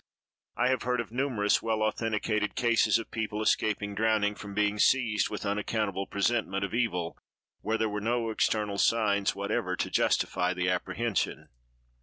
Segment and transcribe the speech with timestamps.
[0.57, 5.29] I have heard of numerous well authenticated cases of people escaping drowning from being seized
[5.29, 7.19] with an unaccountable presentiment of evil
[7.59, 11.49] when there were no external signs whatever to justify the apprehension.